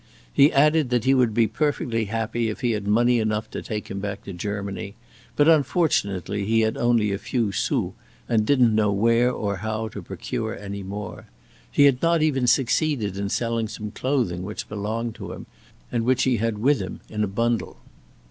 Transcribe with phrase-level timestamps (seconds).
[0.33, 3.87] He added that he would be perfectly happy if he had money enough to take
[3.87, 4.95] him back to Germany;
[5.35, 7.93] but unfortunately he only had a few sous
[8.27, 11.27] and didn't know where or how to procure any more.
[11.71, 15.45] He had not even succeeded in selling some clothing which belonged to him,
[15.91, 17.77] and which he had with him in a bundle.